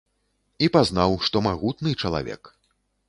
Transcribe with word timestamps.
І 0.67 0.69
пазнаў, 0.75 1.11
што 1.27 1.37
магутны 1.49 1.91
чалавек. 2.01 2.55